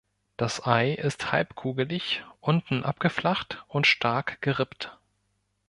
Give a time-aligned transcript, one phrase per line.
[0.35, 4.97] Das Ei ist halbkugelig, unten abgeflacht und stark gerippt.